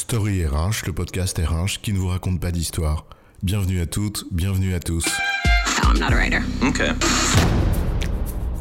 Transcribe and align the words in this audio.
Story 0.00 0.46
RH, 0.46 0.86
le 0.86 0.94
podcast 0.94 1.38
RH 1.38 1.82
qui 1.82 1.92
ne 1.92 1.98
vous 1.98 2.08
raconte 2.08 2.40
pas 2.40 2.50
d'histoire. 2.50 3.04
Bienvenue 3.42 3.82
à 3.82 3.86
toutes, 3.86 4.24
bienvenue 4.32 4.72
à 4.72 4.80
tous. 4.80 5.04
I'm 5.84 5.98
not 5.98 6.06
a 6.06 6.16
writer. 6.16 6.40
Okay. 6.62 6.92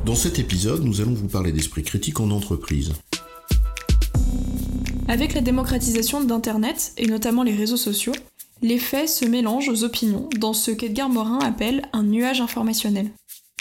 Dans 0.05 0.15
cet 0.15 0.38
épisode, 0.38 0.83
nous 0.83 0.99
allons 0.99 1.13
vous 1.13 1.29
parler 1.29 1.53
d'esprit 1.53 1.83
critique 1.83 2.20
en 2.20 2.29
entreprise. 2.31 2.92
Avec 5.07 5.33
la 5.33 5.39
démocratisation 5.39 6.21
d'Internet, 6.21 6.92
et 6.97 7.07
notamment 7.07 7.44
les 7.44 7.56
réseaux 7.56 7.78
sociaux, 7.78 8.13
les 8.62 8.78
faits 8.78 9.08
se 9.08 9.24
mélangent 9.24 9.69
aux 9.69 9.85
opinions 9.85 10.28
dans 10.37 10.53
ce 10.53 10.71
qu'Edgar 10.71 11.08
Morin 11.08 11.40
appelle 11.40 11.83
un 11.94 12.03
nuage 12.03 12.42
informationnel. 12.42 13.12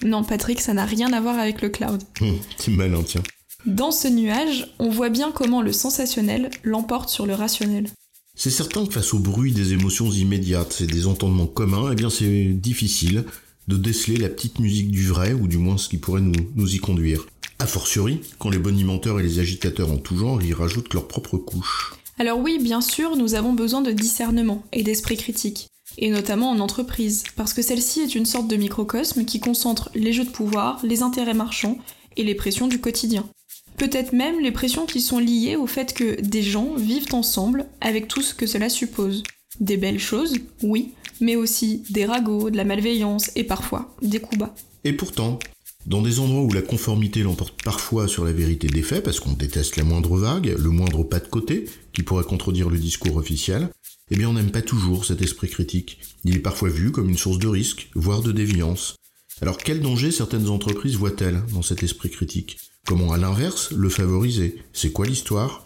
Non, 0.02 0.24
Patrick, 0.24 0.60
ça 0.60 0.74
n'a 0.74 0.84
rien 0.84 1.12
à 1.12 1.20
voir 1.20 1.38
avec 1.38 1.62
le 1.62 1.68
cloud. 1.68 2.02
Hum, 2.22 2.38
c'est 2.56 2.72
malin, 2.72 3.04
tiens. 3.04 3.22
Dans 3.66 3.90
ce 3.90 4.06
nuage, 4.06 4.72
on 4.78 4.88
voit 4.88 5.08
bien 5.08 5.32
comment 5.32 5.62
le 5.62 5.72
sensationnel 5.72 6.48
l'emporte 6.62 7.10
sur 7.10 7.26
le 7.26 7.34
rationnel. 7.34 7.90
C'est 8.36 8.50
certain 8.50 8.86
que 8.86 8.92
face 8.92 9.12
au 9.12 9.18
bruit 9.18 9.52
des 9.52 9.72
émotions 9.72 10.10
immédiates 10.10 10.80
et 10.80 10.86
des 10.86 11.06
entendements 11.06 11.46
communs, 11.46 11.90
eh 11.90 11.96
bien 11.96 12.08
c'est 12.08 12.44
difficile 12.54 13.24
de 13.66 13.76
déceler 13.76 14.16
la 14.16 14.28
petite 14.28 14.60
musique 14.60 14.90
du 14.90 15.06
vrai, 15.08 15.32
ou 15.32 15.48
du 15.48 15.58
moins 15.58 15.76
ce 15.76 15.88
qui 15.88 15.98
pourrait 15.98 16.20
nous, 16.20 16.32
nous 16.54 16.74
y 16.74 16.78
conduire. 16.78 17.26
A 17.58 17.66
fortiori, 17.66 18.20
quand 18.38 18.48
les 18.48 18.58
bonimenteurs 18.58 19.18
et 19.18 19.24
les 19.24 19.40
agitateurs 19.40 19.90
en 19.90 19.98
tout 19.98 20.16
genre 20.16 20.40
y 20.40 20.54
rajoutent 20.54 20.94
leur 20.94 21.08
propre 21.08 21.36
couche. 21.36 21.92
Alors 22.18 22.38
oui, 22.38 22.58
bien 22.62 22.80
sûr, 22.80 23.16
nous 23.16 23.34
avons 23.34 23.52
besoin 23.52 23.82
de 23.82 23.90
discernement 23.90 24.62
et 24.72 24.84
d'esprit 24.84 25.16
critique, 25.16 25.66
et 25.98 26.10
notamment 26.10 26.50
en 26.50 26.60
entreprise, 26.60 27.24
parce 27.34 27.54
que 27.54 27.62
celle-ci 27.62 28.00
est 28.00 28.14
une 28.14 28.24
sorte 28.24 28.48
de 28.48 28.56
microcosme 28.56 29.24
qui 29.24 29.40
concentre 29.40 29.90
les 29.94 30.12
jeux 30.12 30.24
de 30.24 30.30
pouvoir, 30.30 30.80
les 30.84 31.02
intérêts 31.02 31.34
marchands 31.34 31.78
et 32.16 32.22
les 32.22 32.34
pressions 32.34 32.68
du 32.68 32.80
quotidien. 32.80 33.28
Peut-être 33.78 34.12
même 34.12 34.40
les 34.40 34.50
pressions 34.50 34.86
qui 34.86 35.00
sont 35.00 35.20
liées 35.20 35.54
au 35.54 35.68
fait 35.68 35.94
que 35.94 36.20
des 36.20 36.42
gens 36.42 36.74
vivent 36.74 37.14
ensemble 37.14 37.66
avec 37.80 38.08
tout 38.08 38.22
ce 38.22 38.34
que 38.34 38.46
cela 38.46 38.68
suppose. 38.68 39.22
Des 39.60 39.76
belles 39.76 40.00
choses, 40.00 40.34
oui, 40.64 40.94
mais 41.20 41.36
aussi 41.36 41.84
des 41.90 42.04
ragots, 42.04 42.50
de 42.50 42.56
la 42.56 42.64
malveillance 42.64 43.30
et 43.36 43.44
parfois 43.44 43.94
des 44.02 44.18
coups 44.18 44.38
bas. 44.38 44.54
Et 44.82 44.92
pourtant, 44.92 45.38
dans 45.86 46.02
des 46.02 46.18
endroits 46.18 46.42
où 46.42 46.52
la 46.52 46.62
conformité 46.62 47.22
l'emporte 47.22 47.62
parfois 47.62 48.08
sur 48.08 48.24
la 48.24 48.32
vérité 48.32 48.66
des 48.66 48.82
faits, 48.82 49.04
parce 49.04 49.20
qu'on 49.20 49.32
déteste 49.32 49.76
la 49.76 49.84
moindre 49.84 50.16
vague, 50.16 50.56
le 50.58 50.70
moindre 50.70 51.04
pas 51.04 51.20
de 51.20 51.28
côté, 51.28 51.66
qui 51.92 52.02
pourrait 52.02 52.24
contredire 52.24 52.70
le 52.70 52.78
discours 52.78 53.16
officiel, 53.16 53.70
eh 54.10 54.16
bien 54.16 54.28
on 54.28 54.32
n'aime 54.32 54.50
pas 54.50 54.62
toujours 54.62 55.04
cet 55.04 55.22
esprit 55.22 55.48
critique. 55.48 56.00
Il 56.24 56.34
est 56.34 56.40
parfois 56.40 56.68
vu 56.68 56.90
comme 56.90 57.08
une 57.08 57.16
source 57.16 57.38
de 57.38 57.48
risque, 57.48 57.90
voire 57.94 58.22
de 58.22 58.32
déviance. 58.32 58.96
Alors 59.40 59.58
quel 59.58 59.80
danger 59.80 60.10
certaines 60.10 60.48
entreprises 60.48 60.96
voient-elles 60.96 61.40
dans 61.54 61.62
cet 61.62 61.84
esprit 61.84 62.10
critique? 62.10 62.58
Comment 62.86 63.12
à 63.12 63.18
l'inverse 63.18 63.70
le 63.70 63.88
favoriser? 63.88 64.62
C'est 64.72 64.90
quoi 64.90 65.06
l'histoire? 65.06 65.64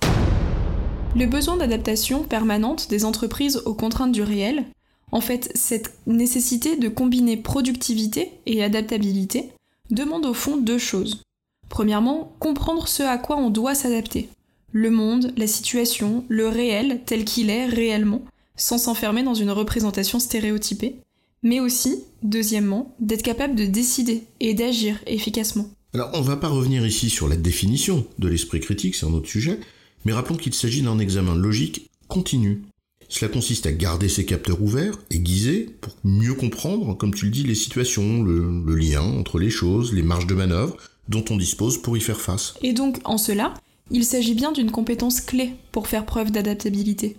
Le 1.16 1.24
besoin 1.24 1.56
d'adaptation 1.56 2.22
permanente 2.22 2.90
des 2.90 3.06
entreprises 3.06 3.62
aux 3.64 3.74
contraintes 3.74 4.12
du 4.12 4.22
réel, 4.22 4.66
en 5.10 5.22
fait 5.22 5.50
cette 5.54 5.94
nécessité 6.06 6.76
de 6.76 6.88
combiner 6.90 7.38
productivité 7.38 8.32
et 8.44 8.62
adaptabilité, 8.62 9.50
demande 9.90 10.26
au 10.26 10.34
fond 10.34 10.58
deux 10.58 10.78
choses. 10.78 11.22
Premièrement, 11.70 12.36
comprendre 12.40 12.88
ce 12.88 13.02
à 13.02 13.16
quoi 13.16 13.38
on 13.38 13.48
doit 13.48 13.74
s'adapter. 13.74 14.28
Le 14.72 14.90
monde, 14.90 15.32
la 15.38 15.46
situation, 15.46 16.24
le 16.28 16.48
réel 16.48 17.00
tel 17.06 17.24
qu'il 17.24 17.48
est 17.48 17.66
réellement, 17.66 18.22
sans 18.54 18.76
s'enfermer 18.76 19.22
dans 19.22 19.34
une 19.34 19.50
représentation 19.50 20.18
stéréotypée. 20.18 20.96
Mais 21.42 21.60
aussi, 21.60 22.04
deuxièmement, 22.22 22.94
d'être 23.00 23.22
capable 23.22 23.54
de 23.54 23.66
décider 23.66 24.24
et 24.40 24.54
d'agir 24.54 24.98
efficacement. 25.06 25.68
Alors, 25.94 26.10
on 26.14 26.20
va 26.20 26.36
pas 26.36 26.48
revenir 26.48 26.86
ici 26.86 27.10
sur 27.10 27.28
la 27.28 27.36
définition 27.36 28.06
de 28.18 28.28
l'esprit 28.28 28.60
critique, 28.60 28.94
c'est 28.94 29.06
un 29.06 29.12
autre 29.12 29.28
sujet, 29.28 29.60
mais 30.04 30.12
rappelons 30.12 30.36
qu'il 30.36 30.54
s'agit 30.54 30.82
d'un 30.82 30.98
examen 30.98 31.34
logique 31.34 31.90
continu. 32.08 32.62
Cela 33.08 33.30
consiste 33.30 33.66
à 33.66 33.72
garder 33.72 34.08
ses 34.08 34.24
capteurs 34.24 34.62
ouverts, 34.62 34.98
aiguisés, 35.10 35.68
pour 35.80 35.94
mieux 36.02 36.34
comprendre, 36.34 36.96
comme 36.96 37.12
tu 37.12 37.26
le 37.26 37.30
dis, 37.30 37.42
les 37.42 37.54
situations, 37.54 38.22
le, 38.22 38.62
le 38.64 38.74
lien 38.74 39.02
entre 39.02 39.38
les 39.38 39.50
choses, 39.50 39.92
les 39.92 40.02
marges 40.02 40.26
de 40.26 40.34
manœuvre 40.34 40.76
dont 41.08 41.24
on 41.30 41.36
dispose 41.36 41.82
pour 41.82 41.96
y 41.96 42.00
faire 42.00 42.20
face. 42.20 42.54
Et 42.62 42.72
donc, 42.72 43.00
en 43.04 43.18
cela, 43.18 43.54
il 43.90 44.04
s'agit 44.04 44.34
bien 44.34 44.52
d'une 44.52 44.70
compétence 44.70 45.20
clé 45.20 45.52
pour 45.72 45.88
faire 45.88 46.06
preuve 46.06 46.30
d'adaptabilité. 46.30 47.16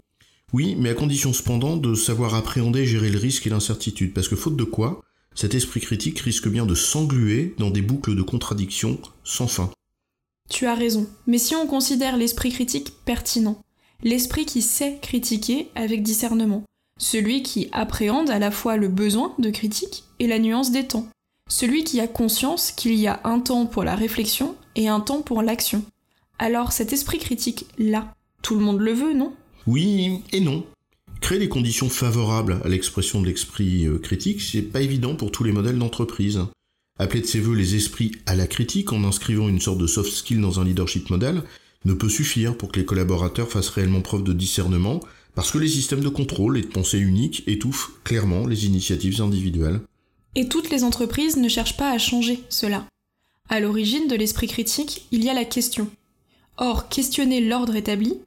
Oui, 0.54 0.76
mais 0.78 0.90
à 0.90 0.94
condition 0.94 1.34
cependant 1.34 1.78
de 1.78 1.96
savoir 1.96 2.36
appréhender 2.36 2.82
et 2.82 2.86
gérer 2.86 3.10
le 3.10 3.18
risque 3.18 3.48
et 3.48 3.50
l'incertitude, 3.50 4.14
parce 4.14 4.28
que 4.28 4.36
faute 4.36 4.56
de 4.56 4.64
quoi, 4.64 5.02
cet 5.34 5.56
esprit 5.56 5.82
critique 5.82 6.20
risque 6.20 6.48
bien 6.48 6.68
de 6.68 6.76
s'engluer 6.76 7.56
dans 7.58 7.72
des 7.72 7.82
boucles 7.82 8.16
de 8.16 8.22
contradictions 8.22 9.00
sans 9.24 9.48
fin. 9.48 9.72
Tu 10.50 10.68
as 10.68 10.76
raison, 10.76 11.10
mais 11.26 11.40
si 11.40 11.56
on 11.56 11.66
considère 11.66 12.18
l'esprit 12.18 12.52
critique 12.52 12.94
pertinent, 13.04 13.60
l'esprit 14.04 14.46
qui 14.46 14.62
sait 14.62 15.00
critiquer 15.02 15.70
avec 15.74 16.04
discernement, 16.04 16.64
celui 17.00 17.42
qui 17.42 17.70
appréhende 17.72 18.30
à 18.30 18.38
la 18.38 18.52
fois 18.52 18.78
le 18.78 18.90
besoin 18.90 19.34
de 19.40 19.50
critique 19.50 20.04
et 20.20 20.28
la 20.28 20.38
nuance 20.38 20.72
des 20.72 20.86
temps, 20.86 21.08
celui 21.50 21.84
qui 21.84 22.00
a 22.00 22.08
conscience 22.08 22.72
qu'il 22.72 22.94
y 22.94 23.08
a 23.08 23.22
un 23.24 23.40
temps 23.40 23.66
pour 23.66 23.84
la 23.84 23.96
réflexion 23.96 24.56
et 24.76 24.88
un 24.88 25.00
temps 25.00 25.24
pour 25.24 25.42
l'action. 25.42 25.84
Alors 26.38 26.72
cet 26.74 26.94
esprit 26.94 27.18
critique-là, 27.18 28.14
tout 28.44 28.56
le 28.56 28.62
monde 28.62 28.80
le 28.80 28.94
veut, 28.94 29.14
non? 29.14 29.34
Oui 29.66 30.20
et 30.32 30.40
non. 30.40 30.66
Créer 31.22 31.40
les 31.40 31.50
conditions 31.50 31.88
favorables 31.88 32.60
à 32.66 32.68
l'expression 32.68 33.22
de 33.22 33.28
l'esprit 33.28 33.86
euh, 33.86 33.98
critique, 33.98 34.42
c'est 34.42 34.62
pas 34.62 34.82
évident 34.82 35.16
pour 35.16 35.32
tous 35.32 35.46
les 35.46 35.54
modèles 35.54 35.80
d'entreprise. 35.80 36.42
Appeler 37.00 37.22
de 37.22 37.28
ses 37.28 37.40
voeux 37.40 37.56
les 37.56 37.76
esprits 37.76 38.12
à 38.26 38.36
la 38.36 38.46
critique 38.46 38.92
en 38.92 39.06
inscrivant 39.06 39.48
une 39.48 39.62
sorte 39.62 39.78
de 39.78 39.88
soft 39.88 40.12
skill 40.12 40.42
dans 40.42 40.60
un 40.60 40.66
leadership 40.66 41.10
model 41.10 41.44
ne 41.86 41.94
peut 41.94 42.10
suffire 42.10 42.58
pour 42.58 42.72
que 42.72 42.80
les 42.80 42.86
collaborateurs 42.86 43.50
fassent 43.50 43.70
réellement 43.70 44.02
preuve 44.02 44.24
de 44.24 44.34
discernement, 44.34 45.00
parce 45.34 45.52
que 45.52 45.58
les 45.58 45.70
systèmes 45.70 46.04
de 46.04 46.10
contrôle 46.10 46.58
et 46.58 46.62
de 46.62 46.68
pensée 46.68 47.00
unique 47.00 47.44
étouffent 47.48 47.92
clairement 48.04 48.46
les 48.46 48.66
initiatives 48.66 49.22
individuelles. 49.22 49.80
Et 50.36 50.50
toutes 50.50 50.70
les 50.70 50.84
entreprises 50.84 51.38
ne 51.38 51.50
cherchent 51.50 51.78
pas 51.78 51.92
à 51.92 51.98
changer 51.98 52.44
cela. 52.50 52.86
À 53.50 53.60
l'origine 53.60 54.08
de 54.08 54.16
l'esprit 54.16 54.48
critique, 54.48 55.08
il 55.12 55.24
y 55.24 55.30
a 55.30 55.34
la 55.34 55.46
question. 55.46 55.90
Or, 56.58 56.90
questionner 56.90 57.42
l'ordre 57.42 57.76
établi 57.76 58.18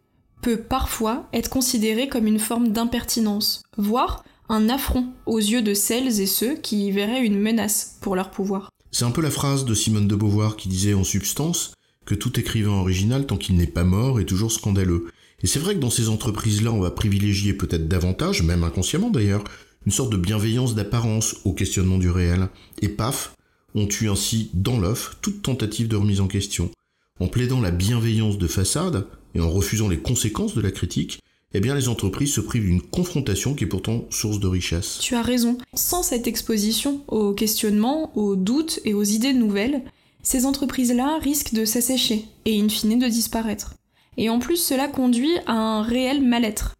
peut 0.42 0.58
parfois 0.58 1.28
être 1.32 1.50
considéré 1.50 2.08
comme 2.08 2.26
une 2.26 2.38
forme 2.38 2.68
d'impertinence, 2.68 3.62
voire 3.76 4.24
un 4.48 4.68
affront 4.68 5.08
aux 5.26 5.38
yeux 5.38 5.62
de 5.62 5.74
celles 5.74 6.20
et 6.20 6.26
ceux 6.26 6.54
qui 6.54 6.86
y 6.86 6.90
verraient 6.90 7.24
une 7.24 7.40
menace 7.40 7.98
pour 8.00 8.16
leur 8.16 8.30
pouvoir. 8.30 8.70
C'est 8.92 9.04
un 9.04 9.10
peu 9.10 9.22
la 9.22 9.30
phrase 9.30 9.64
de 9.64 9.74
Simone 9.74 10.08
de 10.08 10.14
Beauvoir 10.14 10.56
qui 10.56 10.68
disait 10.68 10.94
en 10.94 11.04
substance 11.04 11.74
que 12.04 12.14
tout 12.14 12.38
écrivain 12.38 12.70
original 12.70 13.26
tant 13.26 13.36
qu'il 13.36 13.56
n'est 13.56 13.66
pas 13.66 13.84
mort 13.84 14.20
est 14.20 14.24
toujours 14.24 14.52
scandaleux. 14.52 15.08
Et 15.42 15.46
c'est 15.46 15.58
vrai 15.58 15.74
que 15.74 15.80
dans 15.80 15.90
ces 15.90 16.08
entreprises-là, 16.08 16.72
on 16.72 16.80
va 16.80 16.90
privilégier 16.90 17.52
peut-être 17.52 17.88
davantage, 17.88 18.42
même 18.42 18.64
inconsciemment 18.64 19.10
d'ailleurs, 19.10 19.44
une 19.84 19.92
sorte 19.92 20.10
de 20.10 20.16
bienveillance 20.16 20.74
d'apparence 20.74 21.36
au 21.44 21.52
questionnement 21.52 21.98
du 21.98 22.08
réel. 22.08 22.48
Et 22.80 22.88
paf, 22.88 23.34
on 23.74 23.86
tue 23.86 24.08
ainsi 24.08 24.50
dans 24.54 24.78
l'œuf 24.78 25.16
toute 25.20 25.42
tentative 25.42 25.88
de 25.88 25.96
remise 25.96 26.20
en 26.20 26.28
question. 26.28 26.70
En 27.18 27.28
plaidant 27.28 27.60
la 27.60 27.70
bienveillance 27.70 28.36
de 28.36 28.46
façade 28.46 29.06
et 29.34 29.40
en 29.40 29.50
refusant 29.50 29.88
les 29.88 29.98
conséquences 29.98 30.54
de 30.54 30.60
la 30.60 30.70
critique, 30.70 31.20
eh 31.54 31.60
bien 31.60 31.74
les 31.74 31.88
entreprises 31.88 32.34
se 32.34 32.42
privent 32.42 32.64
d'une 32.64 32.82
confrontation 32.82 33.54
qui 33.54 33.64
est 33.64 33.68
pourtant 33.68 34.04
source 34.10 34.38
de 34.38 34.46
richesse. 34.46 34.98
Tu 35.00 35.14
as 35.14 35.22
raison. 35.22 35.56
Sans 35.72 36.02
cette 36.02 36.26
exposition 36.26 37.00
aux 37.08 37.32
questionnements, 37.32 38.14
aux 38.16 38.36
doutes 38.36 38.80
et 38.84 38.92
aux 38.92 39.02
idées 39.02 39.32
nouvelles, 39.32 39.82
ces 40.22 40.44
entreprises-là 40.44 41.18
risquent 41.22 41.54
de 41.54 41.64
s'assécher 41.64 42.26
et 42.44 42.60
in 42.60 42.68
fine 42.68 42.98
de 42.98 43.08
disparaître. 43.08 43.74
Et 44.18 44.28
en 44.28 44.38
plus, 44.38 44.56
cela 44.56 44.88
conduit 44.88 45.38
à 45.46 45.54
un 45.54 45.82
réel 45.82 46.22
mal-être. 46.22 46.74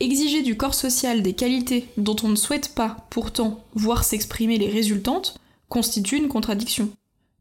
Exiger 0.00 0.42
du 0.42 0.56
corps 0.56 0.74
social 0.74 1.22
des 1.22 1.32
qualités 1.32 1.86
dont 1.96 2.16
on 2.22 2.28
ne 2.28 2.36
souhaite 2.36 2.74
pas, 2.74 3.08
pourtant, 3.10 3.64
voir 3.74 4.04
s'exprimer 4.04 4.58
les 4.58 4.68
résultantes, 4.68 5.38
constitue 5.68 6.16
une 6.16 6.28
contradiction, 6.28 6.90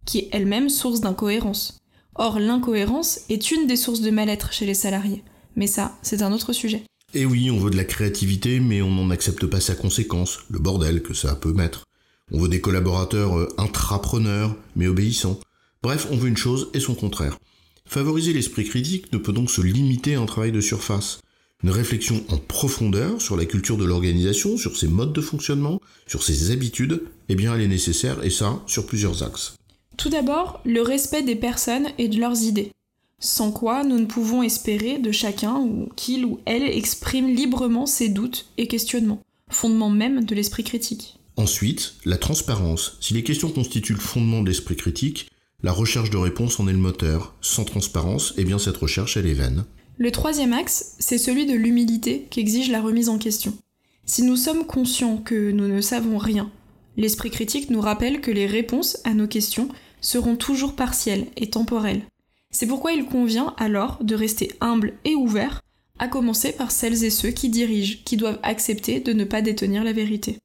qui 0.05 0.19
est 0.19 0.29
elle-même 0.31 0.69
source 0.69 1.01
d'incohérence. 1.01 1.79
Or, 2.19 2.39
l'incohérence 2.39 3.19
est 3.29 3.51
une 3.51 3.67
des 3.67 3.75
sources 3.75 4.01
de 4.01 4.09
mal-être 4.09 4.51
chez 4.51 4.65
les 4.65 4.73
salariés. 4.73 5.23
Mais 5.55 5.67
ça, 5.67 5.97
c'est 6.01 6.23
un 6.23 6.33
autre 6.33 6.51
sujet. 6.51 6.83
Et 7.13 7.25
oui, 7.25 7.51
on 7.51 7.59
veut 7.59 7.69
de 7.69 7.77
la 7.77 7.85
créativité, 7.85 8.59
mais 8.59 8.81
on 8.81 8.91
n'en 8.91 9.11
accepte 9.11 9.45
pas 9.45 9.59
sa 9.59 9.75
conséquence, 9.75 10.39
le 10.49 10.59
bordel 10.59 11.03
que 11.03 11.13
ça 11.13 11.35
peut 11.35 11.53
mettre. 11.53 11.85
On 12.31 12.39
veut 12.39 12.49
des 12.49 12.59
collaborateurs 12.59 13.37
euh, 13.37 13.47
intrapreneurs, 13.57 14.55
mais 14.75 14.87
obéissants. 14.87 15.39
Bref, 15.83 16.07
on 16.11 16.17
veut 16.17 16.27
une 16.27 16.37
chose 16.37 16.69
et 16.73 16.79
son 16.79 16.95
contraire. 16.95 17.37
Favoriser 17.85 18.33
l'esprit 18.33 18.65
critique 18.65 19.13
ne 19.13 19.17
peut 19.17 19.31
donc 19.31 19.49
se 19.49 19.61
limiter 19.61 20.15
à 20.15 20.21
un 20.21 20.25
travail 20.25 20.51
de 20.51 20.59
surface. 20.59 21.21
Une 21.63 21.69
réflexion 21.69 22.23
en 22.29 22.37
profondeur 22.37 23.21
sur 23.21 23.37
la 23.37 23.45
culture 23.45 23.77
de 23.77 23.85
l'organisation, 23.85 24.57
sur 24.57 24.75
ses 24.75 24.87
modes 24.87 25.13
de 25.13 25.21
fonctionnement, 25.21 25.79
sur 26.05 26.21
ses 26.23 26.51
habitudes, 26.51 27.03
eh 27.29 27.35
bien 27.35 27.55
elle 27.55 27.61
est 27.61 27.67
nécessaire, 27.67 28.23
et 28.23 28.29
ça, 28.29 28.61
sur 28.67 28.85
plusieurs 28.85 29.23
axes. 29.23 29.56
Tout 29.97 30.09
d'abord, 30.09 30.61
le 30.63 30.81
respect 30.81 31.23
des 31.23 31.35
personnes 31.35 31.87
et 31.97 32.07
de 32.07 32.19
leurs 32.19 32.43
idées. 32.43 32.71
Sans 33.19 33.51
quoi 33.51 33.83
nous 33.83 33.97
ne 33.97 34.05
pouvons 34.05 34.43
espérer 34.43 34.99
de 34.99 35.11
chacun 35.11 35.57
ou 35.57 35.89
qu'il 35.95 36.23
ou 36.23 36.39
elle 36.45 36.63
exprime 36.63 37.27
librement 37.27 37.87
ses 37.87 38.09
doutes 38.09 38.45
et 38.59 38.67
questionnements, 38.67 39.23
fondement 39.49 39.89
même 39.89 40.23
de 40.23 40.35
l'esprit 40.35 40.63
critique. 40.63 41.17
Ensuite, 41.35 41.95
la 42.05 42.17
transparence. 42.17 42.97
Si 43.01 43.15
les 43.15 43.23
questions 43.23 43.49
constituent 43.49 43.93
le 43.93 43.99
fondement 43.99 44.41
de 44.41 44.49
l'esprit 44.49 44.75
critique, 44.75 45.29
la 45.63 45.71
recherche 45.71 46.11
de 46.11 46.17
réponse 46.17 46.59
en 46.59 46.67
est 46.67 46.73
le 46.73 46.77
moteur. 46.77 47.35
Sans 47.41 47.65
transparence, 47.65 48.35
eh 48.37 48.43
bien 48.43 48.59
cette 48.59 48.77
recherche, 48.77 49.17
elle 49.17 49.25
est 49.25 49.33
vaine. 49.33 49.65
Le 49.97 50.11
troisième 50.11 50.53
axe, 50.53 50.95
c'est 50.99 51.17
celui 51.17 51.47
de 51.47 51.55
l'humilité 51.55 52.27
qu'exige 52.29 52.69
la 52.69 52.81
remise 52.81 53.09
en 53.09 53.17
question. 53.17 53.57
Si 54.05 54.21
nous 54.21 54.35
sommes 54.35 54.67
conscients 54.67 55.17
que 55.17 55.49
nous 55.49 55.67
ne 55.67 55.81
savons 55.81 56.19
rien, 56.19 56.51
l'esprit 56.97 57.31
critique 57.31 57.71
nous 57.71 57.81
rappelle 57.81 58.21
que 58.21 58.29
les 58.29 58.45
réponses 58.45 58.99
à 59.03 59.15
nos 59.15 59.27
questions 59.27 59.69
seront 60.07 60.37
toujours 60.37 60.73
partielles 60.73 61.27
et 61.35 61.49
temporelles. 61.49 62.03
C'est 62.49 62.65
pourquoi 62.65 62.93
il 62.93 63.05
convient 63.05 63.53
alors 63.57 64.01
de 64.01 64.15
rester 64.15 64.53
humble 64.61 64.93
et 65.03 65.15
ouvert, 65.15 65.61
à 65.99 66.07
commencer 66.07 66.53
par 66.53 66.71
celles 66.71 67.03
et 67.03 67.09
ceux 67.09 67.31
qui 67.31 67.49
dirigent, 67.49 67.97
qui 68.05 68.15
doivent 68.15 68.39
accepter 68.41 69.01
de 69.01 69.11
ne 69.11 69.25
pas 69.25 69.41
détenir 69.41 69.83
la 69.83 69.91
vérité. 69.91 70.37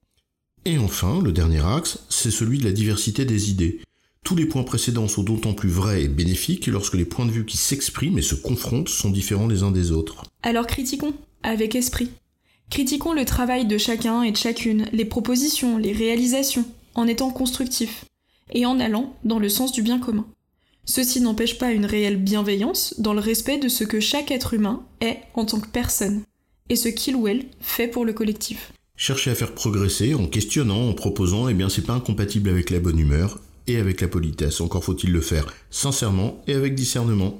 Et 0.65 0.77
enfin, 0.77 1.21
le 1.21 1.31
dernier 1.31 1.65
axe, 1.65 1.99
c'est 2.09 2.29
celui 2.29 2.57
de 2.57 2.65
la 2.65 2.73
diversité 2.73 3.23
des 3.23 3.51
idées. 3.51 3.79
Tous 4.25 4.35
les 4.35 4.47
points 4.47 4.63
précédents 4.63 5.07
sont 5.07 5.23
d'autant 5.23 5.53
plus 5.53 5.69
vrais 5.69 6.03
et 6.03 6.07
bénéfiques 6.09 6.67
lorsque 6.67 6.95
les 6.95 7.05
points 7.05 7.25
de 7.25 7.31
vue 7.31 7.45
qui 7.45 7.55
s'expriment 7.55 8.17
et 8.17 8.21
se 8.21 8.35
confrontent 8.35 8.89
sont 8.89 9.11
différents 9.11 9.47
les 9.47 9.63
uns 9.63 9.71
des 9.71 9.91
autres. 9.91 10.23
Alors 10.41 10.67
critiquons, 10.67 11.13
avec 11.41 11.75
esprit. 11.75 12.09
Critiquons 12.69 13.13
le 13.13 13.23
travail 13.23 13.65
de 13.65 13.77
chacun 13.77 14.23
et 14.23 14.31
de 14.31 14.37
chacune, 14.37 14.87
les 14.91 15.05
propositions, 15.05 15.77
les 15.77 15.93
réalisations, 15.93 16.65
en 16.95 17.07
étant 17.07 17.31
constructifs, 17.31 18.05
et 18.51 18.65
en 18.65 18.79
allant 18.79 19.15
dans 19.23 19.39
le 19.39 19.49
sens 19.49 19.71
du 19.71 19.81
bien 19.81 19.99
commun. 19.99 20.25
Ceci 20.85 21.21
n'empêche 21.21 21.57
pas 21.57 21.71
une 21.71 21.85
réelle 21.85 22.17
bienveillance 22.17 22.95
dans 22.97 23.13
le 23.13 23.21
respect 23.21 23.57
de 23.57 23.69
ce 23.69 23.83
que 23.83 23.99
chaque 23.99 24.31
être 24.31 24.53
humain 24.53 24.83
est 24.99 25.19
en 25.33 25.45
tant 25.45 25.59
que 25.59 25.69
personne, 25.69 26.23
et 26.69 26.75
ce 26.75 26.89
qu'il 26.89 27.15
ou 27.15 27.27
elle 27.27 27.45
fait 27.61 27.87
pour 27.87 28.05
le 28.05 28.13
collectif. 28.13 28.73
Chercher 28.95 29.31
à 29.31 29.35
faire 29.35 29.55
progresser 29.55 30.13
en 30.13 30.27
questionnant, 30.27 30.89
en 30.89 30.93
proposant, 30.93 31.47
eh 31.47 31.53
bien 31.53 31.69
c'est 31.69 31.85
pas 31.85 31.93
incompatible 31.93 32.49
avec 32.49 32.69
la 32.69 32.79
bonne 32.79 32.99
humeur 32.99 33.39
et 33.67 33.77
avec 33.77 34.01
la 34.01 34.07
politesse. 34.07 34.61
Encore 34.61 34.83
faut-il 34.83 35.11
le 35.11 35.21
faire 35.21 35.47
sincèrement 35.71 36.41
et 36.47 36.53
avec 36.53 36.75
discernement. 36.75 37.39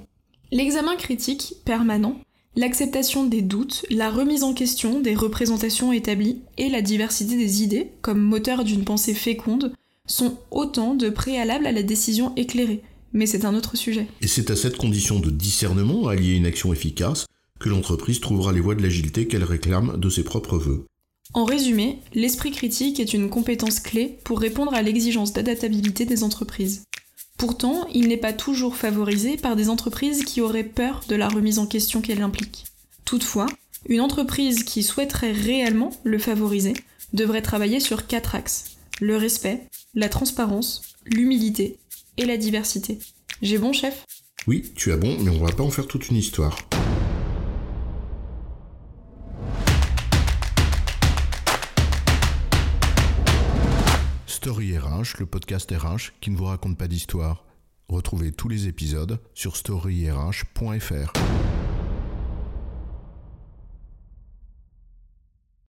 L'examen 0.52 0.96
critique 0.96 1.56
permanent, 1.66 2.20
l'acceptation 2.56 3.26
des 3.26 3.42
doutes, 3.42 3.86
la 3.90 4.10
remise 4.10 4.44
en 4.44 4.54
question 4.54 5.00
des 5.00 5.16
représentations 5.16 5.92
établies 5.92 6.42
et 6.58 6.70
la 6.70 6.82
diversité 6.82 7.36
des 7.36 7.62
idées, 7.62 7.90
comme 8.02 8.22
moteur 8.22 8.64
d'une 8.64 8.86
pensée 8.86 9.14
féconde, 9.14 9.74
sont 10.08 10.38
autant 10.52 10.96
de 10.96 11.10
préalables 11.10 11.68
à 11.68 11.72
la 11.72 11.84
décision 11.84 12.34
éclairée. 12.36 12.82
Mais 13.14 13.26
c'est 13.26 13.46
un 13.46 13.56
autre 13.56 13.78
sujet. 13.78 14.08
Et 14.22 14.28
c'est 14.28 14.50
à 14.50 14.56
cette 14.56 14.78
condition 14.78 15.20
de 15.20 15.30
discernement 15.30 16.08
alliée 16.08 16.34
à 16.34 16.38
une 16.38 16.46
action 16.46 16.74
efficace 16.74 17.26
que 17.60 17.70
l'entreprise 17.70 18.20
trouvera 18.20 18.52
les 18.52 18.60
voies 18.60 18.76
de 18.76 18.82
l'agilité 18.82 19.28
qu'elle 19.28 19.44
réclame 19.44 19.98
de 19.98 20.10
ses 20.10 20.24
propres 20.24 20.58
voeux. 20.58 20.86
En 21.34 21.46
résumé, 21.46 22.00
l'esprit 22.14 22.52
critique 22.52 23.00
est 23.00 23.14
une 23.14 23.30
compétence 23.30 23.80
clé 23.80 24.20
pour 24.24 24.40
répondre 24.40 24.74
à 24.74 24.82
l'exigence 24.82 25.32
d'adaptabilité 25.32 26.06
des 26.06 26.24
entreprises. 26.24 26.84
Pourtant, 27.38 27.88
il 27.94 28.08
n'est 28.08 28.18
pas 28.18 28.34
toujours 28.34 28.76
favorisé 28.76 29.38
par 29.38 29.56
des 29.56 29.70
entreprises 29.70 30.26
qui 30.26 30.42
auraient 30.42 30.64
peur 30.64 31.02
de 31.08 31.16
la 31.16 31.30
remise 31.30 31.60
en 31.60 31.66
question 31.66 32.02
qu'elle 32.02 32.22
implique. 32.22 32.66
Toutefois, 33.06 33.48
une 33.88 34.02
entreprise 34.02 34.64
qui 34.64 34.84
souhaiterait 34.84 35.32
réellement 35.32 35.92
le 36.04 36.20
favoriser 36.20 36.74
devrait 37.14 37.42
travailler 37.42 37.80
sur 37.80 38.08
quatre 38.08 38.36
axes. 38.36 38.73
Le 39.02 39.18
respect, 39.18 39.70
la 39.96 40.08
transparence, 40.08 40.96
l'humilité 41.06 41.80
et 42.18 42.26
la 42.26 42.38
diversité. 42.38 43.00
J'ai 43.42 43.58
bon, 43.58 43.74
chef? 43.74 44.06
Oui, 44.46 44.72
tu 44.76 44.92
as 44.92 44.98
bon, 44.98 45.18
mais 45.20 45.32
on 45.32 45.44
va 45.44 45.52
pas 45.52 45.64
en 45.64 45.72
faire 45.72 45.88
toute 45.88 46.10
une 46.10 46.16
histoire. 46.16 46.58
Story 54.28 54.78
RH, 54.78 55.20
le 55.20 55.26
podcast 55.26 55.72
RH 55.72 56.12
qui 56.22 56.30
ne 56.30 56.38
vous 56.38 56.46
raconte 56.46 56.78
pas 56.78 56.88
d'histoire. 56.88 57.46
Retrouvez 57.90 58.32
tous 58.32 58.48
les 58.48 58.68
épisodes 58.68 59.20
sur 59.34 59.58
storyrh.fr. 59.58 61.14